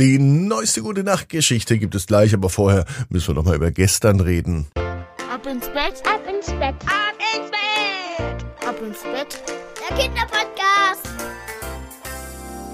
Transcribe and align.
Die 0.00 0.18
neueste 0.18 0.80
gute 0.80 1.04
Nachtgeschichte 1.04 1.76
gibt 1.76 1.94
es 1.94 2.06
gleich, 2.06 2.32
aber 2.32 2.48
vorher 2.48 2.86
müssen 3.10 3.28
wir 3.28 3.34
noch 3.34 3.44
mal 3.44 3.56
über 3.56 3.70
gestern 3.70 4.20
reden. 4.20 4.66
Ab 4.74 5.46
ins 5.46 5.66
Bett, 5.66 6.02
ab 6.06 6.22
ins 6.26 6.46
Bett, 6.46 6.74
ab 6.86 7.12
ins 7.36 7.50
Bett, 7.50 8.46
ab 8.66 8.80
ins 8.80 9.02
Bett. 9.02 9.42
Der 9.78 9.94
Kinderpodcast. 9.98 11.06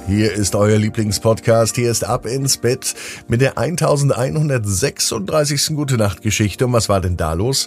Hier 0.07 0.35
ist 0.35 0.55
euer 0.55 0.79
Lieblingspodcast. 0.79 1.75
Hier 1.75 1.91
ist 1.91 2.05
Ab 2.05 2.27
ins 2.27 2.59
Bett 2.59 2.95
mit 3.27 3.41
der 3.41 3.59
1136. 3.59 5.75
Gute 5.75 5.97
Nacht 5.97 6.23
Geschichte. 6.23 6.67
Und 6.67 6.75
was 6.75 6.89
war 6.89 7.01
denn 7.01 7.17
da 7.17 7.33
los? 7.33 7.67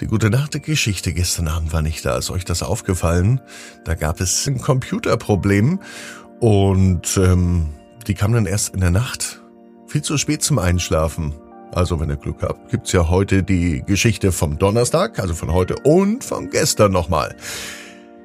Die 0.00 0.06
Gute 0.06 0.30
Nacht 0.30 0.62
Geschichte 0.62 1.12
gestern 1.12 1.48
Abend 1.48 1.74
war 1.74 1.82
nicht 1.82 2.06
da. 2.06 2.16
Ist 2.16 2.30
euch 2.30 2.46
das 2.46 2.62
aufgefallen? 2.62 3.42
Da 3.84 3.94
gab 3.94 4.18
es 4.18 4.46
ein 4.46 4.62
Computerproblem 4.62 5.80
und 6.40 7.18
ähm, 7.18 7.74
die 8.06 8.14
kam 8.14 8.32
dann 8.32 8.46
erst 8.46 8.74
in 8.74 8.80
der 8.80 8.90
Nacht. 8.90 9.42
Viel 9.86 10.02
zu 10.02 10.18
spät 10.18 10.42
zum 10.42 10.58
Einschlafen. 10.58 11.34
Also 11.72 12.00
wenn 12.00 12.10
ihr 12.10 12.16
Glück 12.16 12.42
habt, 12.42 12.70
gibt's 12.70 12.92
ja 12.92 13.08
heute 13.08 13.42
die 13.42 13.82
Geschichte 13.86 14.32
vom 14.32 14.58
Donnerstag, 14.58 15.18
also 15.18 15.34
von 15.34 15.52
heute 15.52 15.76
und 15.84 16.24
von 16.24 16.50
gestern 16.50 16.92
nochmal. 16.92 17.36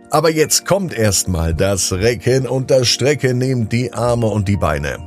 Aber 0.09 0.31
jetzt 0.31 0.65
kommt 0.65 0.93
erstmal 0.93 1.53
das 1.53 1.91
Recken 1.91 2.47
und 2.47 2.71
das 2.71 2.87
Strecken. 2.87 3.37
Nehmt 3.37 3.71
die 3.71 3.93
Arme 3.93 4.27
und 4.27 4.47
die 4.47 4.57
Beine, 4.57 4.97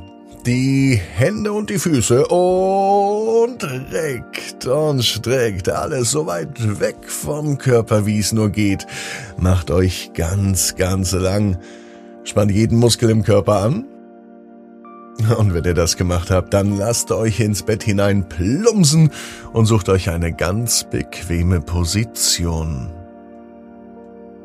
die 0.45 0.99
Hände 1.15 1.51
und 1.51 1.69
die 1.69 1.79
Füße 1.79 2.27
und 2.27 3.63
reckt 3.91 4.65
und 4.67 5.03
streckt 5.03 5.69
alles 5.69 6.11
so 6.11 6.27
weit 6.27 6.79
weg 6.79 6.97
vom 7.07 7.57
Körper, 7.57 8.05
wie 8.05 8.19
es 8.19 8.31
nur 8.31 8.49
geht. 8.49 8.85
Macht 9.37 9.71
euch 9.71 10.11
ganz, 10.13 10.75
ganz 10.75 11.11
lang. 11.13 11.57
Spannt 12.23 12.51
jeden 12.51 12.77
Muskel 12.77 13.09
im 13.09 13.23
Körper 13.23 13.61
an. 13.61 13.85
Und 15.37 15.53
wenn 15.53 15.65
ihr 15.65 15.73
das 15.73 15.97
gemacht 15.97 16.31
habt, 16.31 16.53
dann 16.53 16.77
lasst 16.77 17.11
euch 17.11 17.39
ins 17.39 17.63
Bett 17.63 17.83
hinein 17.83 18.29
plumpsen 18.29 19.11
und 19.53 19.65
sucht 19.65 19.89
euch 19.89 20.09
eine 20.09 20.33
ganz 20.33 20.85
bequeme 20.89 21.61
Position. 21.61 22.89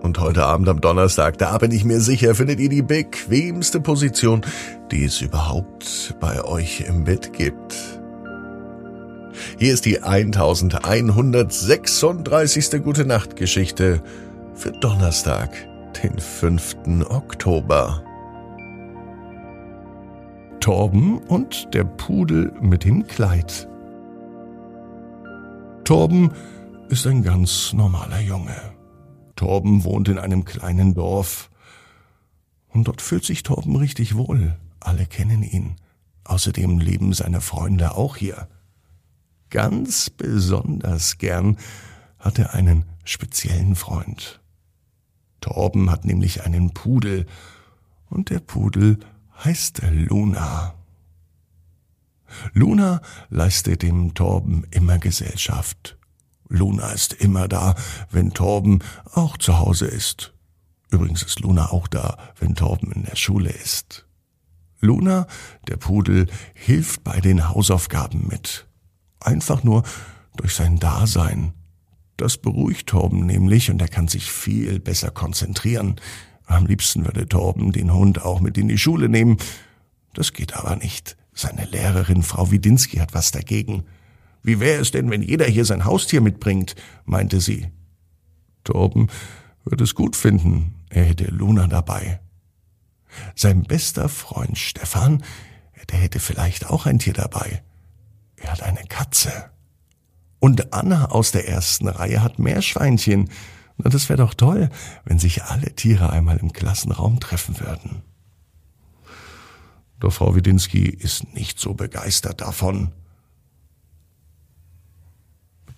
Und 0.03 0.21
heute 0.21 0.45
Abend 0.45 0.69
am 0.69 0.83
Donnerstag, 0.83 1.39
da 1.39 1.57
bin 1.59 1.71
ich 1.71 1.85
mir 1.85 2.01
sicher, 2.01 2.35
findet 2.35 2.59
ihr 2.61 2.69
die 2.69 2.83
bequemste 2.83 3.81
Position, 3.81 4.43
die 4.91 5.05
es 5.05 5.21
überhaupt 5.23 6.17
bei 6.21 6.45
euch 6.45 6.85
im 6.87 7.05
Bett 7.05 7.33
gibt. 7.33 7.75
Hier 9.59 9.73
ist 9.73 9.87
die 9.87 10.03
1136. 10.03 12.83
Gute 12.83 13.07
Nacht 13.07 13.37
Geschichte 13.37 14.03
für 14.55 14.73
Donnerstag, 14.73 15.51
den 16.03 16.19
5. 16.19 16.77
Oktober. 17.09 18.04
Torben 20.65 21.19
und 21.19 21.75
der 21.75 21.85
Pudel 21.85 22.51
mit 22.63 22.85
dem 22.85 23.07
Kleid. 23.07 23.69
Torben 25.85 26.33
ist 26.89 27.07
ein 27.07 27.23
ganz 27.23 27.75
normaler 27.75 28.21
Junge. 28.21 28.57
Torben 29.37 29.85
wohnt 29.85 30.09
in 30.09 30.19
einem 30.19 30.47
kleinen 30.47 30.95
Dorf. 30.95 31.51
Und 32.69 32.89
dort 32.89 33.03
fühlt 33.03 33.27
sich 33.27 33.43
Torben 33.43 33.77
richtig 33.77 34.17
wohl. 34.17 34.57
Alle 34.81 35.05
kennen 35.05 35.43
ihn. 35.43 35.77
Außerdem 36.25 36.79
leben 36.79 37.13
seine 37.13 37.43
Freunde 37.43 37.95
auch 37.95 38.17
hier. 38.17 38.49
Ganz 39.51 40.09
besonders 40.09 41.19
gern 41.19 41.59
hat 42.19 42.39
er 42.39 42.55
einen 42.55 42.87
speziellen 43.05 43.77
Freund. 43.77 44.41
Torben 45.43 45.91
hat 45.91 46.07
nämlich 46.07 46.43
einen 46.43 46.73
Pudel 46.73 47.27
und 48.09 48.31
der 48.31 48.41
Pudel 48.41 48.99
heißt 49.43 49.83
Luna. 49.91 50.75
Luna 52.53 53.01
leistet 53.31 53.83
dem 53.83 54.15
Torben 54.15 54.67
immer 54.71 54.99
Gesellschaft. 54.99 55.97
Luna 56.49 56.91
ist 56.91 57.15
immer 57.15 57.49
da, 57.49 57.75
wenn 58.11 58.33
Torben 58.33 58.81
auch 59.13 59.37
zu 59.37 59.59
Hause 59.59 59.87
ist. 59.87 60.33
Übrigens 60.91 61.23
ist 61.23 61.41
Luna 61.41 61.71
auch 61.71 61.89
da, 61.89 62.19
wenn 62.39 62.55
Torben 62.55 62.93
in 62.93 63.05
der 63.05 63.17
Schule 63.17 63.51
ist. 63.51 64.07
Luna, 64.81 65.27
der 65.69 65.77
Pudel, 65.77 66.27
hilft 66.53 67.03
bei 67.05 67.21
den 67.21 67.49
Hausaufgaben 67.49 68.29
mit. 68.29 68.67
Einfach 69.21 69.65
nur 69.65 69.83
durch 70.37 70.55
sein 70.55 70.79
Dasein. 70.79 71.55
Das 72.17 72.37
beruhigt 72.37 72.89
Torben 72.89 73.27
nämlich 73.27 73.71
und 73.71 73.81
er 73.81 73.89
kann 73.89 74.09
sich 74.09 74.31
viel 74.31 74.79
besser 74.79 75.11
konzentrieren. 75.11 75.97
Am 76.47 76.67
liebsten 76.67 77.05
würde 77.05 77.27
Torben 77.27 77.73
den 77.73 77.93
Hund 77.93 78.23
auch 78.23 78.41
mit 78.41 78.59
in 78.59 78.69
die 78.69 78.79
Schule 78.79 79.09
nehmen. 79.09 79.39
Das 80.13 80.33
geht 80.33 80.57
aber 80.57 80.77
nicht. 80.77 81.17
Seine 81.33 81.65
Lehrerin 81.65 82.23
Frau 82.23 82.51
Widinski 82.51 82.99
hat 82.99 83.15
was 83.15 83.33
dagegen. 83.33 83.85
Wie 84.43 84.61
wäre 84.61 84.81
es 84.81 84.91
denn, 84.91 85.11
wenn 85.11 85.23
jeder 85.23 85.47
hier 85.47 85.65
sein 85.65 85.85
Haustier 85.85 86.21
mitbringt? 86.21 86.77
meinte 87.05 87.41
sie. 87.41 87.69
Torben 88.63 89.09
würde 89.65 89.85
es 89.85 89.95
gut 89.95 90.17
finden, 90.17 90.75
er 90.91 91.05
hätte 91.05 91.25
Luna 91.25 91.67
dabei. 91.67 92.21
Sein 93.35 93.63
bester 93.63 94.09
Freund 94.09 94.59
Stefan, 94.59 95.25
der 95.91 95.99
hätte 95.99 96.21
vielleicht 96.21 96.71
auch 96.71 96.87
ein 96.87 96.99
Tier 96.99 97.13
dabei. 97.13 97.63
Er 98.37 98.53
hat 98.53 98.63
eine 98.63 98.85
Katze. 98.89 99.51
Und 100.41 100.75
Anna 100.75 101.07
aus 101.07 101.33
der 101.33 101.49
ersten 101.49 101.89
Reihe 101.89 102.23
hat 102.23 102.39
Meerschweinchen. 102.39 103.31
Na, 103.77 103.91
das 103.91 104.09
wäre 104.09 104.19
doch 104.19 104.35
toll, 104.35 104.71
wenn 105.05 105.19
sich 105.19 105.45
alle 105.45 105.75
Tiere 105.75 106.11
einmal 106.11 106.39
im 106.39 106.53
Klassenraum 106.53 107.21
treffen 107.21 107.59
würden. 107.61 108.03
Doch 110.01 110.13
Frau 110.13 110.35
Widinski 110.35 110.85
ist 110.85 111.35
nicht 111.35 111.59
so 111.59 111.75
begeistert 111.75 112.41
davon. 112.41 112.93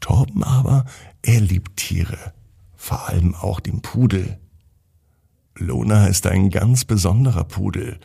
Torben 0.00 0.44
aber, 0.44 0.84
er 1.22 1.40
liebt 1.40 1.76
Tiere, 1.76 2.32
vor 2.76 3.08
allem 3.08 3.34
auch 3.34 3.60
den 3.60 3.82
Pudel. 3.82 4.38
Lona 5.56 6.06
ist 6.06 6.26
ein 6.26 6.50
ganz 6.50 6.84
besonderer 6.84 7.44
Pudel, 7.44 7.98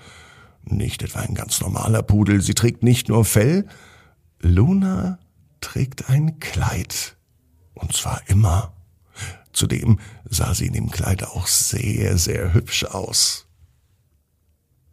nicht 0.64 1.04
etwa 1.04 1.20
ein 1.20 1.34
ganz 1.34 1.60
normaler 1.60 2.02
Pudel. 2.02 2.42
Sie 2.42 2.54
trägt 2.54 2.84
nicht 2.84 3.10
nur 3.10 3.26
Fell, 3.26 3.68
Luna 4.40 5.20
trägt 5.60 6.10
ein 6.10 6.40
Kleid. 6.40 7.18
Und 7.74 7.94
zwar 7.94 8.22
immer. 8.28 8.74
Zudem 9.54 10.00
sah 10.30 10.54
sie 10.54 10.68
in 10.68 10.74
dem 10.74 10.92
Kleid 10.92 11.24
auch 11.24 11.48
sehr, 11.48 12.18
sehr 12.18 12.54
hübsch 12.54 12.86
aus. 12.86 13.48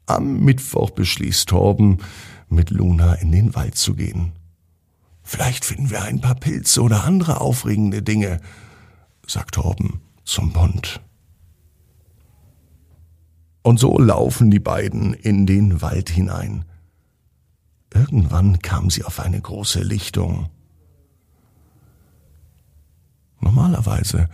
Am 0.06 0.40
Mittwoch 0.40 0.90
beschließt 0.90 1.48
Torben, 1.48 1.98
mit 2.48 2.70
Luna 2.70 3.14
in 3.14 3.30
den 3.30 3.54
Wald 3.54 3.76
zu 3.76 3.94
gehen. 3.94 4.32
Vielleicht 5.22 5.66
finden 5.66 5.90
wir 5.90 6.02
ein 6.02 6.20
paar 6.20 6.34
Pilze 6.34 6.80
oder 6.80 7.04
andere 7.04 7.40
aufregende 7.42 8.02
Dinge, 8.02 8.40
sagt 9.26 9.56
Torben 9.56 10.00
zum 10.24 10.52
Bund. 10.52 11.02
Und 13.62 13.78
so 13.78 13.98
laufen 13.98 14.50
die 14.50 14.60
beiden 14.60 15.12
in 15.12 15.44
den 15.44 15.82
Wald 15.82 16.08
hinein. 16.08 16.64
Irgendwann 17.92 18.60
kamen 18.60 18.88
sie 18.88 19.04
auf 19.04 19.20
eine 19.20 19.40
große 19.40 19.82
Lichtung. 19.82 20.48
Normalerweise 23.40 24.28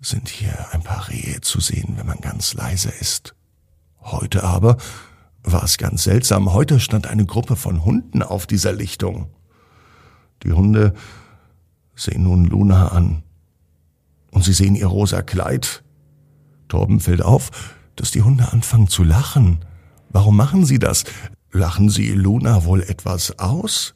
sind 0.00 0.28
hier 0.28 0.72
ein 0.72 0.82
paar 0.82 1.08
Rehe 1.08 1.40
zu 1.40 1.60
sehen, 1.60 1.94
wenn 1.96 2.06
man 2.06 2.20
ganz 2.20 2.54
leise 2.54 2.90
ist. 2.90 3.34
Heute 4.00 4.44
aber 4.44 4.76
war 5.42 5.64
es 5.64 5.78
ganz 5.78 6.04
seltsam. 6.04 6.52
Heute 6.52 6.80
stand 6.80 7.06
eine 7.06 7.26
Gruppe 7.26 7.56
von 7.56 7.84
Hunden 7.84 8.22
auf 8.22 8.46
dieser 8.46 8.72
Lichtung. 8.72 9.30
Die 10.42 10.52
Hunde 10.52 10.94
sehen 11.94 12.22
nun 12.22 12.44
Luna 12.44 12.88
an. 12.88 13.22
Und 14.30 14.44
sie 14.44 14.52
sehen 14.52 14.76
ihr 14.76 14.86
rosa 14.86 15.22
Kleid. 15.22 15.82
Torben 16.68 17.00
fällt 17.00 17.22
auf, 17.22 17.50
dass 17.96 18.10
die 18.10 18.22
Hunde 18.22 18.52
anfangen 18.52 18.88
zu 18.88 19.02
lachen. 19.02 19.64
Warum 20.10 20.36
machen 20.36 20.64
sie 20.64 20.78
das? 20.78 21.04
Lachen 21.50 21.88
sie 21.88 22.12
Luna 22.12 22.64
wohl 22.64 22.82
etwas 22.82 23.38
aus? 23.38 23.94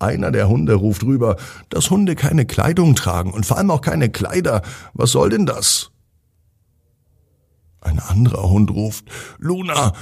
Einer 0.00 0.30
der 0.30 0.48
Hunde 0.48 0.74
ruft 0.74 1.04
rüber, 1.04 1.36
dass 1.68 1.90
Hunde 1.90 2.16
keine 2.16 2.46
Kleidung 2.46 2.94
tragen 2.94 3.32
und 3.32 3.44
vor 3.44 3.58
allem 3.58 3.70
auch 3.70 3.82
keine 3.82 4.08
Kleider. 4.08 4.62
Was 4.94 5.12
soll 5.12 5.28
denn 5.28 5.44
das? 5.44 5.90
Ein 7.82 7.98
anderer 7.98 8.48
Hund 8.48 8.70
ruft, 8.70 9.04
Luna, 9.38 9.92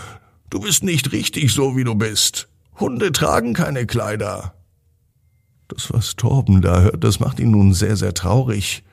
du 0.50 0.60
bist 0.60 0.84
nicht 0.84 1.12
richtig 1.12 1.52
so, 1.52 1.76
wie 1.76 1.84
du 1.84 1.96
bist. 1.96 2.48
Hunde 2.78 3.10
tragen 3.10 3.54
keine 3.54 3.86
Kleider. 3.86 4.54
Das, 5.66 5.92
was 5.92 6.14
Torben 6.14 6.62
da 6.62 6.80
hört, 6.80 7.02
das 7.02 7.18
macht 7.18 7.40
ihn 7.40 7.50
nun 7.50 7.74
sehr, 7.74 7.96
sehr 7.96 8.14
traurig. 8.14 8.84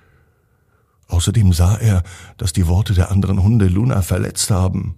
Außerdem 1.07 1.53
sah 1.53 1.77
er, 1.77 2.01
dass 2.37 2.51
die 2.51 2.67
Worte 2.67 2.95
der 2.95 3.11
anderen 3.11 3.43
Hunde 3.43 3.67
Luna 3.67 4.01
verletzt 4.01 4.49
haben. 4.49 4.95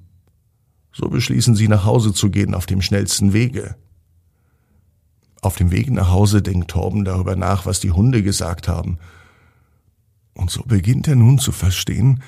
So 0.94 1.10
beschließen 1.10 1.56
sie 1.56 1.68
nach 1.68 1.84
Hause 1.84 2.14
zu 2.14 2.30
gehen 2.30 2.56
auf 2.56 2.66
dem 2.66 2.82
schnellsten 2.82 3.34
Wege. 3.34 3.76
Auf 5.42 5.56
dem 5.56 5.72
Weg 5.72 5.92
nach 5.92 6.10
Hause 6.10 6.42
denkt 6.42 6.72
Torben 6.72 7.06
darüber 7.06 7.36
nach, 7.36 7.66
was 7.66 7.80
die 7.80 7.92
Hunde 7.92 8.24
gesagt 8.24 8.68
haben. 8.68 8.98
Und 10.34 10.52
so 10.52 10.64
beginnt 10.64 11.08
er 11.08 11.16
nun 11.16 11.40
zu 11.40 11.52
verstehen, 11.52 12.22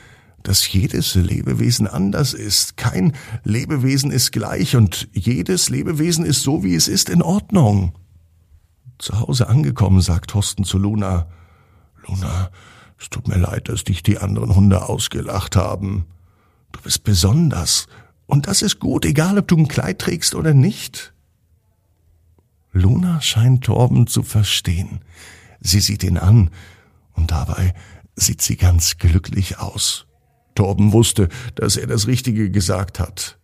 dass 0.44 0.72
jedes 0.72 1.16
Lebewesen 1.16 1.88
anders 1.88 2.34
ist. 2.34 2.78
Kein 2.78 3.14
Lebewesen 3.44 4.12
ist 4.12 4.32
gleich 4.32 4.76
und 4.76 5.10
jedes 5.14 5.70
Lebewesen 5.70 6.26
ist 6.26 6.42
so, 6.42 6.64
wie 6.64 6.76
es 6.76 6.88
ist, 6.88 7.10
in 7.10 7.22
Ordnung. 7.22 7.94
Zu 8.98 9.20
Hause 9.20 9.48
angekommen, 9.48 10.02
sagt 10.02 10.32
Thorsten 10.32 10.64
zu 10.64 10.78
Luna. 10.78 11.28
Luna, 12.08 12.50
es 13.00 13.10
tut 13.10 13.28
mir 13.28 13.38
leid, 13.38 13.70
dass 13.70 13.84
dich 13.84 14.04
die 14.04 14.18
anderen 14.18 14.56
Hunde 14.56 14.88
ausgelacht 14.88 15.56
haben. 15.56 16.06
Du 16.72 16.82
bist 16.82 17.04
besonders. 17.04 17.88
Und 18.26 18.48
das 18.48 18.62
ist 18.62 18.80
gut, 18.80 19.06
egal 19.06 19.38
ob 19.38 19.48
du 19.48 19.58
ein 19.58 19.68
Kleid 19.68 20.00
trägst 20.00 20.36
oder 20.36 20.54
nicht. 20.54 21.14
Luna 22.72 23.22
scheint 23.22 23.66
Torben 23.66 24.08
zu 24.08 24.24
verstehen. 24.24 25.00
Sie 25.60 25.80
sieht 25.80 26.04
ihn 26.04 26.18
an 26.18 26.52
und 27.14 27.32
dabei 27.32 27.74
sieht 28.16 28.42
sie 28.42 28.58
ganz 28.58 28.98
glücklich 28.98 29.60
aus. 29.60 30.06
Torben 30.56 30.94
wusste, 30.94 31.30
dass 31.56 31.78
er 31.78 31.88
das 31.88 32.08
Richtige 32.08 32.52
gesagt 32.52 33.00
hat. 33.00 33.38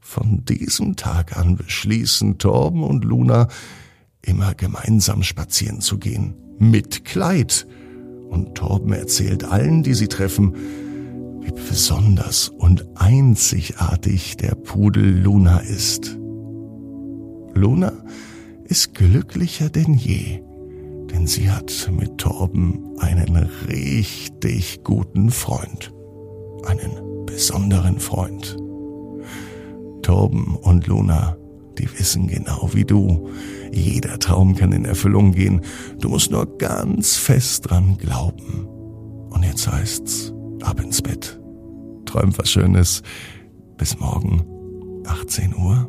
Von 0.00 0.44
diesem 0.44 0.96
Tag 0.96 1.36
an 1.36 1.56
beschließen 1.56 2.38
Torben 2.38 2.82
und 2.82 3.04
Luna, 3.04 3.48
immer 4.22 4.54
gemeinsam 4.54 5.22
spazieren 5.22 5.80
zu 5.80 5.98
gehen. 5.98 6.34
Mit 6.58 7.04
Kleid. 7.04 7.66
Und 8.28 8.54
Torben 8.54 8.92
erzählt 8.92 9.44
allen, 9.44 9.82
die 9.82 9.94
sie 9.94 10.08
treffen, 10.08 10.54
wie 11.40 11.52
besonders 11.52 12.48
und 12.48 12.86
einzigartig 12.96 14.36
der 14.36 14.54
Pudel 14.54 15.22
Luna 15.22 15.58
ist. 15.58 16.18
Luna 17.58 17.92
ist 18.64 18.94
glücklicher 18.94 19.68
denn 19.68 19.94
je 19.94 20.40
denn 21.10 21.26
sie 21.26 21.50
hat 21.50 21.90
mit 21.90 22.18
Torben 22.18 22.96
einen 22.98 23.36
richtig 23.68 24.84
guten 24.84 25.30
Freund, 25.30 25.92
einen 26.66 27.24
besonderen 27.26 27.98
Freund. 27.98 28.56
Torben 30.02 30.56
und 30.56 30.86
Luna, 30.86 31.36
die 31.78 31.88
wissen 31.98 32.28
genau 32.28 32.70
wie 32.72 32.84
du, 32.84 33.28
jeder 33.72 34.18
Traum 34.18 34.54
kann 34.54 34.72
in 34.72 34.84
Erfüllung 34.84 35.32
gehen, 35.32 35.62
du 36.00 36.08
musst 36.08 36.30
nur 36.30 36.58
ganz 36.58 37.16
fest 37.16 37.70
dran 37.70 37.96
glauben. 37.98 38.66
Und 39.30 39.44
jetzt 39.44 39.70
heißt's, 39.70 40.32
ab 40.62 40.80
ins 40.80 41.02
Bett. 41.02 41.40
Träum 42.06 42.36
was 42.38 42.50
Schönes. 42.50 43.02
Bis 43.76 43.98
morgen, 44.00 44.44
18 45.06 45.54
Uhr, 45.54 45.88